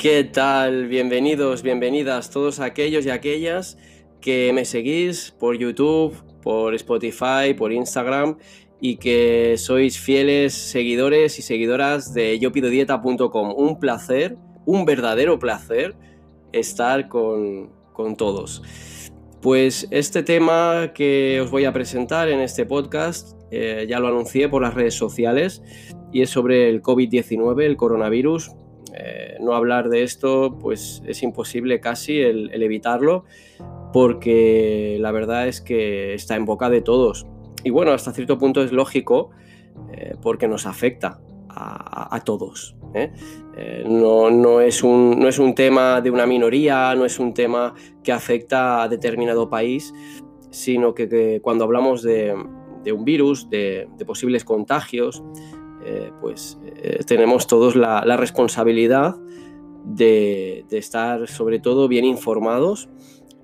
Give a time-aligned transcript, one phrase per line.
[0.00, 0.88] ¿Qué tal?
[0.88, 3.76] Bienvenidos, bienvenidas todos aquellos y aquellas
[4.22, 8.38] que me seguís por YouTube, por Spotify, por Instagram
[8.80, 13.52] y que sois fieles seguidores y seguidoras de yopidodieta.com.
[13.54, 15.94] Un placer, un verdadero placer
[16.50, 17.70] estar con,
[18.16, 18.62] todos.
[19.42, 24.48] Pues este tema que os voy a presentar en este podcast eh, ya lo anuncié
[24.48, 25.62] por las redes sociales
[26.10, 28.50] y es sobre el COVID-19, el coronavirus.
[28.94, 33.24] Eh, no hablar de esto pues es imposible casi el evitarlo
[33.92, 37.26] porque la verdad es que está en boca de todos.
[37.64, 39.30] Y bueno, hasta cierto punto es lógico
[39.92, 41.20] eh, porque nos afecta
[41.52, 42.76] a, todos.
[42.94, 43.10] ¿eh?
[43.56, 47.74] Eh, no, es un, no, es un, tema de una minoría, no es un tema
[48.04, 49.92] que afecta a determinado país,
[50.50, 55.24] sino que, cuando hablamos de, un virus, de, posibles contagios,
[56.20, 56.58] pues
[57.06, 59.16] tenemos todos la, responsabilidad
[59.84, 62.88] de, estar sobre todo bien informados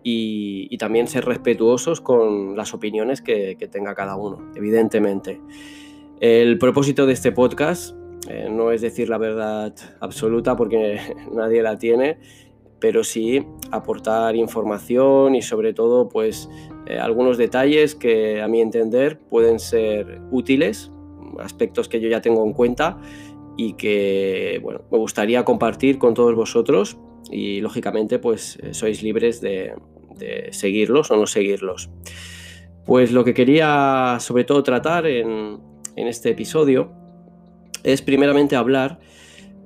[0.03, 5.41] y, también ser respetuosos con las opiniones que, tenga cada uno, evidentemente.
[6.21, 7.97] El propósito de este podcast
[8.29, 10.99] eh, no es decir la verdad absoluta porque
[11.33, 12.19] nadie la tiene,
[12.79, 16.49] pero sí aportar información y sobre todo pues
[16.87, 20.93] eh, algunos detalles que a mi entender pueden ser útiles,
[21.41, 22.99] aspectos que yo ya tengo en cuenta
[23.57, 26.99] y que bueno, me gustaría compartir con todos vosotros
[27.31, 29.75] y lógicamente pues eh, sois libres de,
[30.51, 31.91] seguirlos o no seguirlos.
[32.85, 35.61] Pues lo que quería sobre todo tratar en,
[35.97, 36.93] este episodio
[37.83, 38.99] es primeramente hablar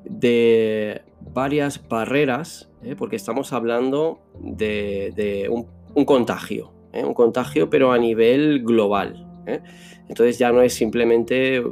[0.05, 2.97] de varias barreras, ¿eh?
[2.97, 7.05] porque estamos hablando de, un, contagio, ¿eh?
[7.05, 9.30] un contagio pero a nivel global.
[9.47, 9.61] ¿Eh?
[10.09, 11.63] Entonces ya no es simplemente,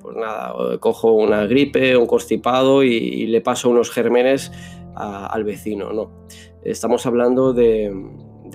[0.00, 4.52] pues nada, cojo una gripe, un constipado y, le paso unos gérmenes
[4.94, 6.10] al vecino, no.
[6.62, 7.90] Estamos hablando de,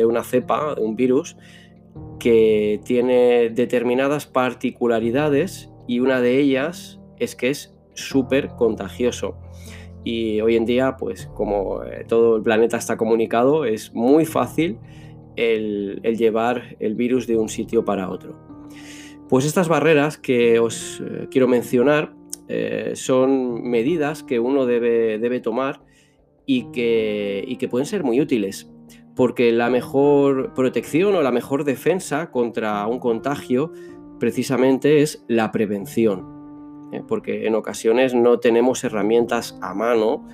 [0.06, 1.38] una cepa, un virus,
[2.20, 9.38] que tiene determinadas particularidades y una de ellas es que es súper contagioso.
[10.04, 14.78] Y hoy en día, pues como eh, todo el planeta está comunicado, es muy fácil
[15.36, 18.38] el, llevar el virus de un sitio para otro.
[19.30, 22.14] Pues estas barreras que os eh, quiero mencionar
[22.48, 25.82] eh, son medidas que uno debe, debe tomar
[26.46, 28.72] y que, que pueden ser muy útiles,
[29.16, 33.72] porque la mejor protección o la mejor defensa contra un contagio
[34.20, 37.02] precisamente es la prevención, ¿eh?
[37.08, 40.28] porque en ocasiones no tenemos herramientas a mano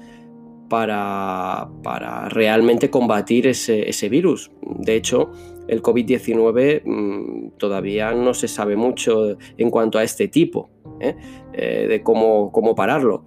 [0.72, 4.52] para, para realmente combatir ese, virus.
[4.62, 5.30] De hecho,
[5.68, 10.70] el COVID-19 mm, todavía no se sabe mucho en cuanto a este tipo,
[11.02, 11.18] ¿eh?
[11.52, 13.26] Eh, de cómo, cómo pararlo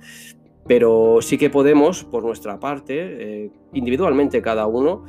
[0.67, 5.05] pero sí que podemos, por nuestra parte, eh, individualmente cada uno,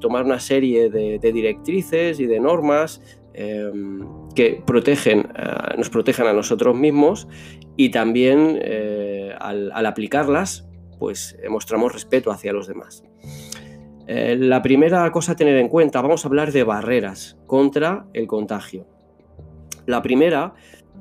[0.00, 3.00] tomar una serie de, directrices y de normas
[3.32, 5.26] em, que protegen,
[5.78, 7.26] nos protegen a nosotros mismos
[7.74, 8.60] y también
[9.40, 10.65] al, aplicarlas,
[10.98, 13.04] pues mostramos respeto hacia los demás.
[14.06, 18.86] la primera cosa a tener en cuenta, vamos a hablar de barreras contra el contagio.
[19.86, 20.54] La primera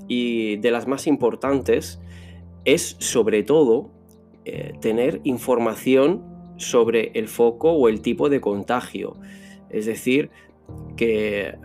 [0.08, 2.00] y de las más importantes
[2.66, 3.92] es sobre todo
[4.44, 6.24] eh, tener información
[6.58, 9.16] sobre el foco o el tipo de contagio.
[9.70, 10.30] Es decir,
[10.96, 11.56] que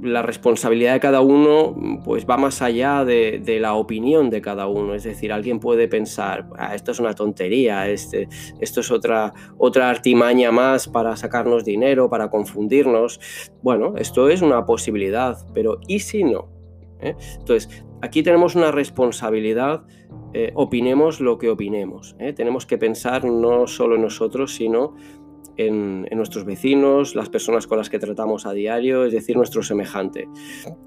[0.00, 4.94] la responsabilidad de cada uno pues va más allá de, la opinión de cada uno.
[4.94, 8.28] Es decir, alguien puede pensar, ah, esto es una tontería, este,
[8.60, 13.20] esto es otra, otra artimaña más para sacarnos dinero, para confundirnos.
[13.62, 16.48] Bueno, esto es una posibilidad, pero ¿y si no?
[17.00, 17.14] ¿Eh?
[17.38, 19.84] Entonces, aquí tenemos una responsabilidad
[20.34, 22.16] eh, opinemos lo que opinemos.
[22.18, 22.32] ¿eh?
[22.32, 24.94] Tenemos que pensar no solo nosotros, sino
[25.56, 30.28] en, nuestros vecinos, las personas con las que tratamos a diario, es decir, nuestro semejante.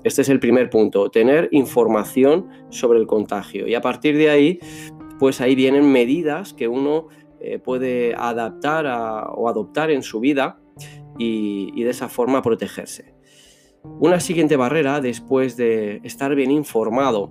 [0.03, 3.67] Este es el primer punto, tener información sobre el contagio.
[3.67, 4.59] Y a partir de ahí,
[5.19, 7.07] pues ahí vienen medidas que uno
[7.39, 8.85] eh, puede adaptar
[9.35, 10.59] o adoptar en su vida
[11.18, 13.15] y de esa forma protegerse.
[14.00, 17.29] Una siguiente barrera, después de estar bien informado,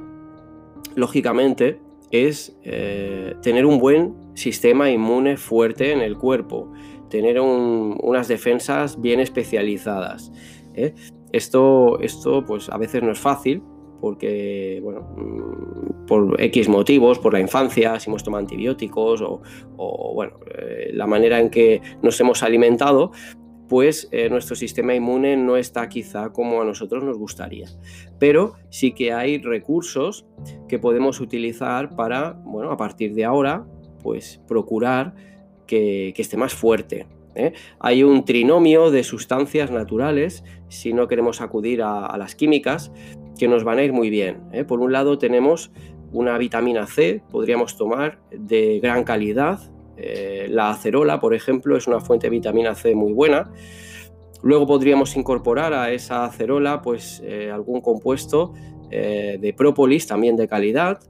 [0.94, 1.78] lógicamente,
[2.10, 6.72] es eh, tener un buen sistema inmune fuerte en el cuerpo,
[7.14, 10.32] tener unas defensas bien especializadas.
[10.74, 10.92] ¿eh?
[11.30, 13.62] Esto, esto pues a veces no es fácil
[14.00, 20.40] porque, bueno, mm, por X motivos, por la infancia, si hemos tomado antibióticos o, bueno,
[20.58, 23.12] eh, la manera en que nos hemos alimentado,
[23.68, 27.68] pues eh, nuestro sistema inmune no está quizá como a nosotros nos gustaría.
[28.18, 30.26] Pero sí que hay recursos
[30.66, 33.64] que podemos utilizar para, bueno, a partir de ahora,
[34.02, 35.14] pues procurar
[35.66, 37.06] que, esté más fuerte.
[37.34, 37.52] ¿eh?
[37.80, 42.92] Hay un trinomio de sustancias naturales, si no queremos acudir a, las químicas,
[43.38, 44.42] que nos van a ir muy bien.
[44.52, 44.64] ¿eh?
[44.64, 45.70] Por un lado tenemos
[46.12, 49.58] una vitamina C, podríamos tomar de gran calidad.
[49.96, 53.50] Eh, la acerola, por ejemplo, es una fuente de vitamina C muy buena.
[54.42, 58.52] Luego podríamos incorporar a esa acerola pues, algún compuesto
[58.90, 61.00] de própolis también de calidad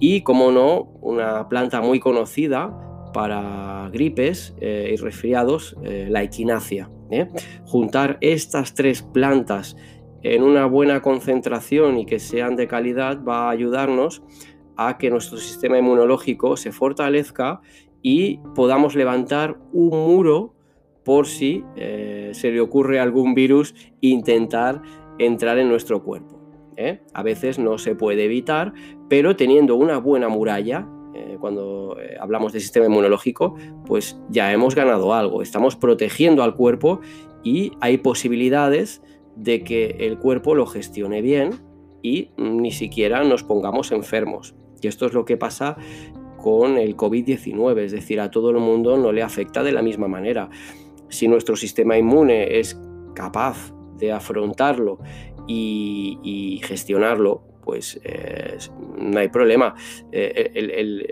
[0.00, 6.90] y, como no, una planta muy conocida para gripes eh, y resfriados, eh, la equinacia.
[7.10, 7.28] ¿eh?
[7.64, 9.76] Juntar estas tres plantas
[10.22, 14.22] en una buena concentración y que sean de calidad va a ayudarnos
[14.76, 17.60] a que nuestro sistema inmunológico se fortalezca
[18.02, 20.54] y podamos levantar un muro
[21.04, 24.82] por si se le ocurre algún virus intentar
[25.18, 26.38] entrar en nuestro cuerpo.
[27.12, 28.72] A veces no se puede evitar,
[29.08, 34.74] pero teniendo una buena muralla, eh, cuando eh, hablamos de sistema inmunológico, pues ya hemos
[34.74, 37.00] ganado algo, estamos protegiendo al cuerpo
[37.42, 39.02] y hay posibilidades
[39.34, 41.54] de que el cuerpo lo gestione bien
[42.02, 44.54] y ni siquiera nos pongamos enfermos.
[44.80, 45.76] Y esto es lo que pasa
[46.36, 50.08] con el COVID-19, es decir, a todo el mundo no le afecta de la misma
[50.08, 50.48] manera.
[51.08, 52.80] Si nuestro sistema inmune es
[53.14, 55.00] capaz de afrontarlo
[55.46, 58.58] y gestionarlo, pues eh,
[58.98, 59.76] no hay problema.
[60.10, 60.50] Eh,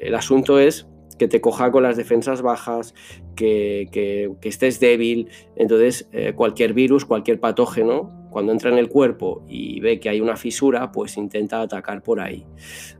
[0.02, 2.94] el, asunto es que te coja con las defensas bajas,
[3.36, 5.28] que, estés débil.
[5.54, 10.20] Entonces, eh, cualquier virus, cualquier patógeno, cuando entra en el cuerpo y ve que hay
[10.20, 12.44] una fisura, pues intenta atacar por ahí.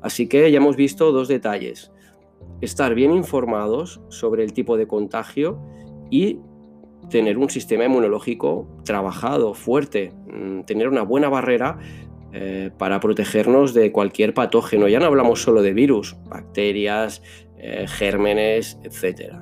[0.03, 1.91] Así que ya hemos visto dos detalles.
[2.61, 5.59] Estar bien informados sobre el tipo de contagio
[6.13, 6.39] y
[7.11, 11.81] tener un sistema inmunológico trabajado, fuerte, mm, tener una buena barrera
[12.33, 14.89] eh, para protegernos de cualquier patógeno.
[14.89, 17.23] Ya no hablamos solo de virus, bacterias,
[17.59, 19.35] eh, gérmenes, etc.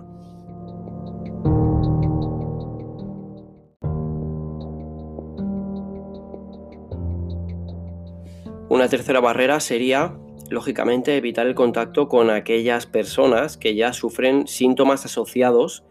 [8.68, 10.16] Una tercera barrera sería,
[10.50, 15.84] lógicamente, evitar el contacto con aquellas personas que ya sufren síntomas asociados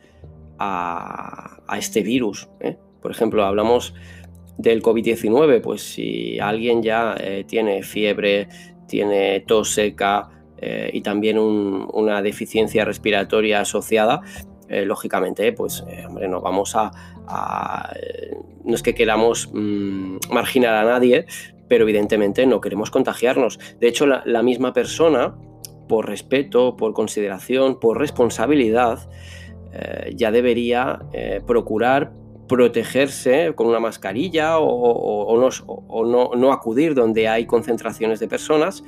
[0.59, 2.49] a, este virus.
[2.59, 2.77] ¿eh?
[3.01, 3.93] Por ejemplo, hablamos
[4.57, 8.47] del COVID-19, pues si alguien ya eh, tiene fiebre,
[8.87, 14.21] tiene tos seca eh, y también una deficiencia respiratoria asociada,
[14.67, 16.91] eh, lógicamente, pues, hombre, no vamos a,
[18.63, 21.25] no es que queramos mm, marginar a nadie,
[21.67, 23.59] pero evidentemente no queremos contagiarnos.
[23.79, 25.35] De hecho, la misma persona,
[25.87, 29.09] por respeto, por consideración, por responsabilidad,
[30.15, 30.99] ya debería
[31.45, 32.13] procurar
[32.47, 35.49] protegerse con una mascarilla o,
[36.37, 38.83] no, acudir donde hay concentraciones de personas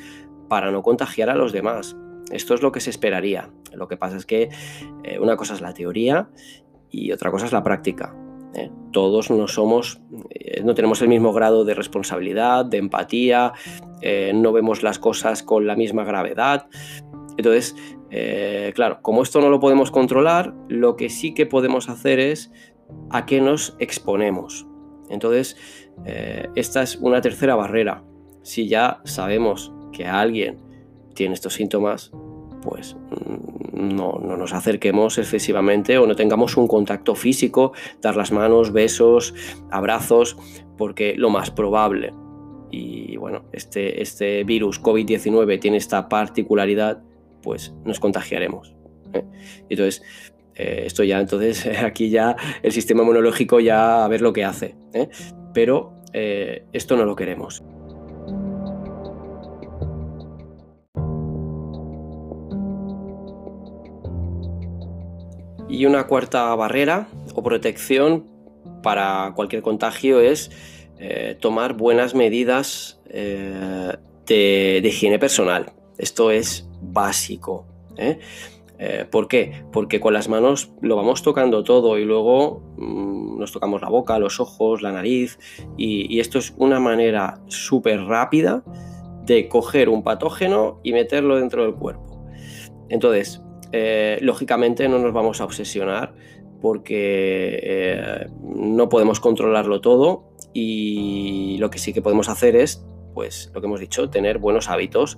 [0.47, 1.95] para no contagiar a los demás.
[2.31, 3.49] Esto es lo que se esperaría.
[3.73, 4.49] Lo que pasa es que
[5.03, 6.29] eh, una cosa es la teoría
[6.89, 8.15] y otra cosa es la práctica.
[8.53, 8.69] ¿eh?
[8.91, 13.53] Todos no somos, eh, no tenemos el mismo grado de responsabilidad, de empatía,
[14.33, 16.67] no vemos las cosas con la misma gravedad.
[17.37, 17.75] Entonces,
[18.73, 22.51] claro, como esto no lo podemos controlar, lo que sí que podemos hacer es
[23.09, 24.67] a qué nos exponemos.
[25.09, 25.57] Entonces,
[26.05, 28.03] eh, esta es una tercera barrera.
[28.43, 30.57] Si ya sabemos que alguien
[31.15, 32.11] tiene estos síntomas,
[32.61, 38.31] pues mm, no, no, nos acerquemos excesivamente o no tengamos un contacto físico, dar las
[38.31, 39.33] manos, besos,
[39.71, 40.37] abrazos,
[40.77, 42.13] porque lo más probable,
[42.69, 47.01] y bueno, este, este virus COVID-19 tiene esta particularidad,
[47.41, 48.75] pues nos contagiaremos.
[49.13, 49.23] ¿eh?
[49.69, 50.03] Entonces,
[50.57, 54.75] eh, esto ya, entonces, aquí ya el sistema inmunológico ya a ver lo que hace.
[54.93, 55.09] ¿eh?
[55.53, 57.63] Pero eh, esto no lo queremos.
[65.69, 68.25] Y una cuarta barrera o protección
[68.81, 70.49] para cualquier contagio es
[71.41, 75.73] tomar buenas medidas de, de, higiene personal.
[75.97, 77.67] Esto es básico.
[78.79, 79.63] Eh, ¿Por qué?
[79.71, 84.19] Porque con las manos lo vamos tocando todo y luego mm, nos tocamos la boca,
[84.19, 85.39] los ojos, la nariz
[85.77, 88.63] y, esto es una manera súper rápida
[89.23, 92.25] de coger un patógeno y meterlo dentro del cuerpo.
[92.89, 93.41] Entonces,
[93.71, 96.13] eh, lógicamente no nos vamos a obsesionar
[96.61, 103.51] porque eh, no podemos controlarlo todo y lo que sí que podemos hacer es, pues
[103.53, 105.17] lo que hemos dicho, tener buenos hábitos.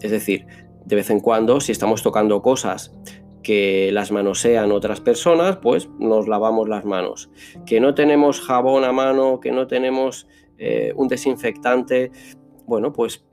[0.00, 0.46] Es decir,
[0.84, 2.94] de vez en cuando, si estamos tocando cosas
[3.42, 7.30] que las manosean otras personas, pues nos lavamos las manos.
[7.66, 10.26] Que no tenemos jabón a mano, que no tenemos
[10.58, 12.10] eh, un desinfectante,
[12.66, 13.24] bueno, pues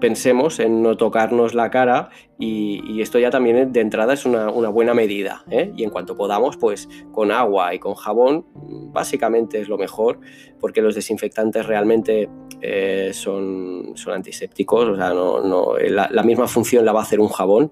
[0.00, 4.94] pensemos en no tocarnos la cara y, esto ya también de entrada es una, buena
[4.94, 5.44] medida.
[5.50, 5.72] ¿eh?
[5.76, 8.46] Y en cuanto podamos, pues con agua y con jabón,
[8.92, 10.20] básicamente es lo mejor,
[10.60, 12.28] porque los desinfectantes realmente
[12.60, 17.28] eh, son, son antisépticos, o sea, no, la, misma función la va a hacer un
[17.28, 17.70] jabón.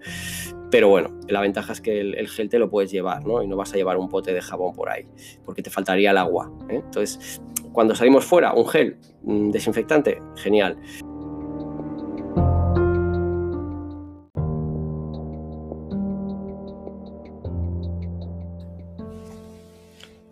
[0.70, 3.42] Pero bueno, la ventaja es que el, gel te lo puedes llevar, ¿no?
[3.42, 5.06] Y no vas a llevar un pote de jabón por ahí,
[5.44, 6.50] porque te faltaría el agua.
[6.68, 6.80] ¿eh?
[6.84, 7.40] Entonces,
[7.72, 10.78] cuando salimos fuera, un gel desinfectante, genial.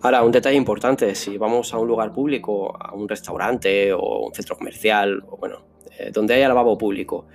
[0.04, 4.34] Ahora, un detalle importante, si vamos a un lugar público, a un restaurante o un
[4.34, 5.60] centro comercial, o bueno,
[5.96, 7.26] eh, donde haya lavabo público,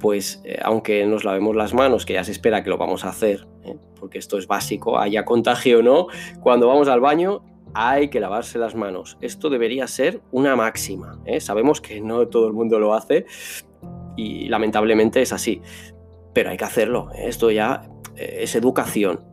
[0.00, 3.10] pues eh, aunque nos lavemos las manos, que ya se espera que lo vamos a
[3.10, 3.76] hacer, ¿eh?
[4.00, 6.08] porque esto es básico, haya contagio o no,
[6.40, 9.16] cuando vamos al baño hay que lavarse las manos.
[9.20, 11.22] Esto debería ser una máxima.
[11.38, 13.26] Sabemos que no todo el mundo lo hace
[14.16, 15.62] y lamentablemente es así,
[16.34, 17.10] pero hay que hacerlo.
[17.14, 19.29] Esto ya es educación.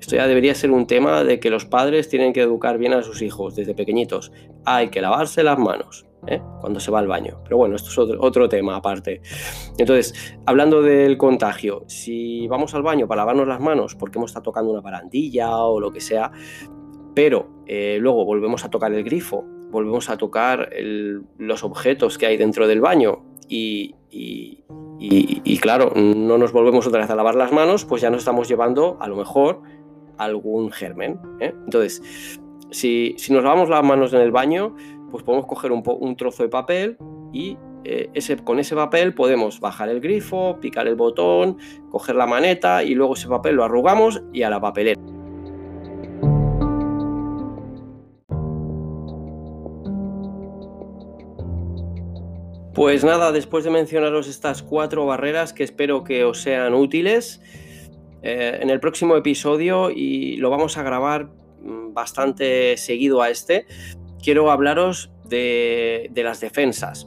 [0.00, 3.02] Esto ya debería ser un tema de que los padres tienen que educar bien a
[3.02, 4.32] sus hijos desde pequeñitos.
[4.64, 6.40] Hay que lavarse las manos ¿eh?
[6.60, 7.40] cuando se va al baño.
[7.44, 9.20] Pero bueno, esto es otro, tema aparte.
[9.78, 14.44] Entonces, hablando del contagio, si vamos al baño para lavarnos las manos porque hemos estado
[14.44, 16.30] tocando una barandilla o lo que sea,
[17.14, 20.70] pero eh, luego volvemos a tocar el grifo, volvemos a tocar
[21.38, 23.94] los objetos que hay dentro del baño y,
[25.60, 28.98] claro, no nos volvemos otra vez a lavar las manos, pues ya nos estamos llevando
[29.00, 29.62] a lo mejor
[30.18, 31.18] algún germen.
[31.40, 31.54] ¿eh?
[31.64, 32.38] Entonces,
[32.70, 34.76] si, nos lavamos las manos en el baño,
[35.10, 36.98] pues podemos coger un, trozo de papel
[37.32, 41.56] y eh, ese, con ese papel podemos bajar el grifo, picar el botón,
[41.90, 45.00] coger la maneta y luego ese papel lo arrugamos y a la papelera.
[52.80, 57.42] Pues nada, después de mencionaros estas cuatro barreras que espero que os sean útiles,
[58.22, 61.26] eh, en el próximo episodio, y lo vamos a grabar
[61.60, 63.66] mm, bastante seguido a este,
[64.22, 67.06] quiero hablaros de, las defensas.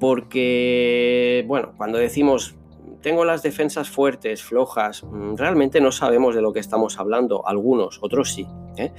[0.00, 2.56] Porque, bueno, cuando decimos
[3.00, 8.00] tengo las defensas fuertes, flojas, mm, realmente no sabemos de lo que estamos hablando, algunos,
[8.02, 8.44] otros sí.
[8.76, 8.90] ¿eh?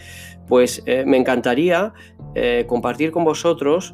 [0.47, 1.91] Pues eh, me encantaría
[2.65, 3.93] compartir con vosotros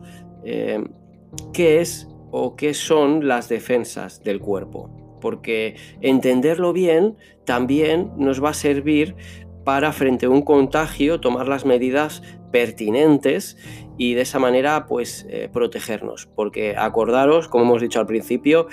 [1.54, 4.90] qué es o qué son las defensas del cuerpo,
[5.22, 9.16] porque entenderlo bien también nos va a servir
[9.64, 13.58] para frente a un contagio tomar las medidas pertinentes
[13.98, 18.68] y de esa manera pues eh, protegernos, porque acordaros, como hemos dicho al principio,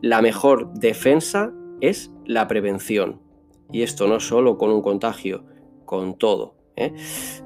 [0.00, 3.20] la mejor defensa es la prevención.
[3.72, 5.44] Y esto no solo con un contagio,
[5.84, 6.56] con todo.
[6.76, 6.94] ¿eh?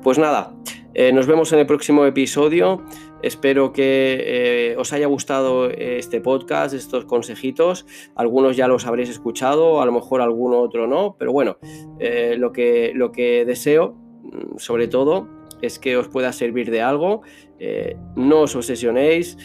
[0.02, 0.54] Pues nada,
[0.94, 2.82] eh, nos vemos en el próximo episodio.
[3.24, 7.86] Espero que eh, os haya gustado este podcast, estos consejitos.
[8.14, 11.56] Algunos ya los habréis escuchado, a lo mejor alguno otro no, pero bueno,
[12.00, 15.26] eh, lo, que, lo que deseo, mm, sobre todo,
[15.62, 17.22] es que os pueda servir de algo.
[17.58, 19.38] Eh, no os obsesionéis,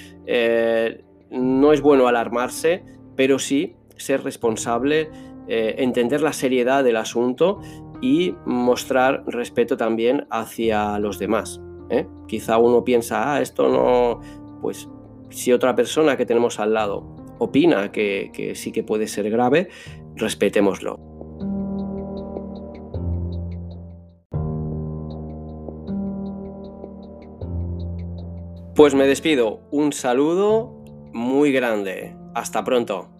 [1.32, 2.84] no es bueno alarmarse,
[3.16, 5.10] pero sí ser responsable,
[5.48, 7.62] entender la seriedad del asunto
[8.02, 11.62] y mostrar respeto también hacia los demás.
[11.90, 12.08] ¿Eh?
[12.28, 14.20] Quizá uno piensa, ah, esto no,
[14.62, 14.90] pues
[15.30, 19.70] si otra persona que tenemos al lado opina que, que sí que puede ser grave,
[20.16, 20.98] respetémoslo.
[28.76, 32.16] Pues me despido, un saludo muy grande.
[32.34, 33.19] Hasta pronto.